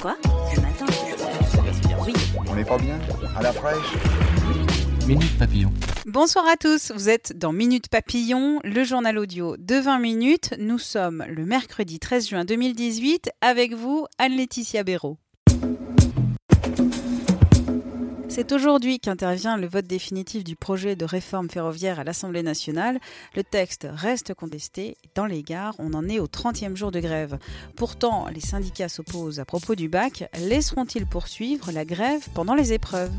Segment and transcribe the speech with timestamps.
[0.00, 0.16] Quoi
[0.54, 0.86] Le matin
[2.06, 2.12] Oui.
[2.48, 2.98] On n'est pas bien
[3.36, 3.94] À la fraîche
[5.06, 5.72] Minute Papillon.
[6.06, 10.54] Bonsoir à tous, vous êtes dans Minute Papillon, le journal audio de 20 minutes.
[10.58, 15.18] Nous sommes le mercredi 13 juin 2018 avec vous, Anne-Laetitia Béraud.
[18.38, 23.00] C'est aujourd'hui qu'intervient le vote définitif du projet de réforme ferroviaire à l'Assemblée nationale.
[23.34, 24.96] Le texte reste contesté.
[25.16, 27.40] Dans les gares, on en est au 30e jour de grève.
[27.74, 30.30] Pourtant, les syndicats s'opposent à propos du bac.
[30.38, 33.10] Laisseront-ils poursuivre la grève pendant les épreuves?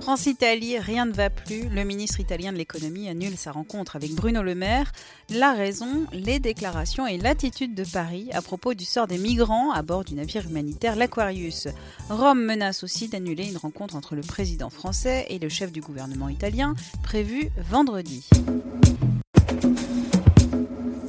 [0.00, 1.68] France-Italie, rien ne va plus.
[1.68, 4.92] Le ministre italien de l'économie annule sa rencontre avec Bruno Le Maire.
[5.28, 9.82] La raison, les déclarations et l'attitude de Paris à propos du sort des migrants à
[9.82, 11.68] bord du navire humanitaire l'Aquarius.
[12.08, 16.28] Rome menace aussi d'annuler une rencontre entre le président français et le chef du gouvernement
[16.28, 18.28] italien, prévue vendredi.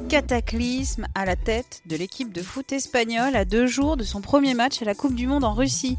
[0.09, 4.55] Cataclysme à la tête de l'équipe de foot espagnole à deux jours de son premier
[4.55, 5.97] match à la Coupe du Monde en Russie.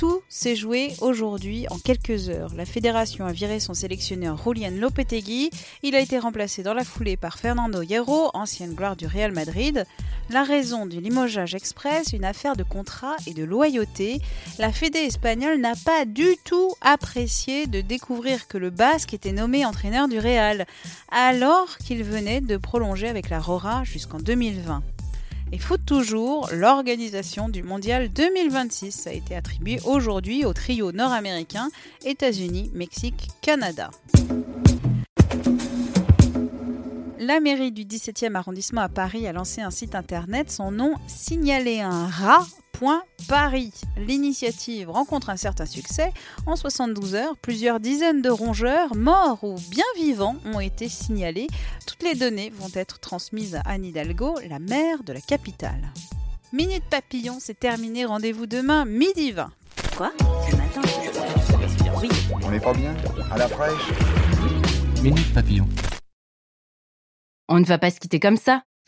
[0.00, 2.54] Tout s'est joué aujourd'hui en quelques heures.
[2.56, 5.50] La fédération a viré son sélectionneur Julian Lopetegui.
[5.82, 9.84] Il a été remplacé dans la foulée par Fernando Hierro, ancienne gloire du Real Madrid.
[10.30, 14.22] La raison du limogeage express, une affaire de contrat et de loyauté.
[14.58, 19.66] La fédé espagnole n'a pas du tout apprécié de découvrir que le Basque était nommé
[19.66, 20.64] entraîneur du Real,
[21.10, 24.82] alors qu'il venait de prolonger avec la Rora jusqu'en 2020.
[25.52, 31.68] Et foot toujours, l'organisation du Mondial 2026 a été attribuée aujourd'hui au trio nord-américain
[32.04, 33.90] États-Unis, Mexique, Canada.
[37.18, 41.80] La mairie du 17e arrondissement à Paris a lancé un site internet, son nom signalé
[41.80, 42.46] un rat
[43.28, 43.72] Paris.
[43.96, 46.12] L'initiative rencontre un certain succès.
[46.46, 51.48] En 72 heures, plusieurs dizaines de rongeurs, morts ou bien vivants, ont été signalés.
[51.86, 55.92] Toutes les données vont être transmises à Anne Hidalgo, la maire de la capitale.
[56.52, 58.04] Minute Papillon, c'est terminé.
[58.04, 59.50] Rendez-vous demain, midi 20.
[59.96, 60.12] Quoi?
[60.18, 60.82] Le matin?
[62.00, 62.08] Oui.
[62.42, 62.94] On n'est pas bien?
[63.30, 63.92] À la fraîche?
[65.02, 65.68] Minute Papillon.
[67.48, 68.62] On ne va pas se quitter comme ça.